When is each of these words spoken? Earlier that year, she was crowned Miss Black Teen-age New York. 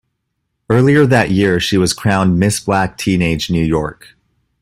Earlier 0.67 1.05
that 1.05 1.29
year, 1.29 1.59
she 1.59 1.77
was 1.77 1.93
crowned 1.93 2.39
Miss 2.39 2.59
Black 2.59 2.97
Teen-age 2.97 3.51
New 3.51 3.63
York. 3.63 4.17